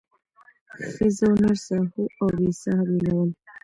ښځه 0.91 1.25
او 1.29 1.33
نر 1.41 1.55
ساهو 1.67 2.03
او 2.19 2.27
بې 2.37 2.49
ساه 2.61 2.81
بېلول 2.89 3.29